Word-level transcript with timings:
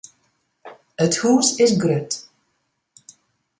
It 1.05 1.19
hús 1.19 1.47
is 1.67 1.73
grut. 1.85 2.11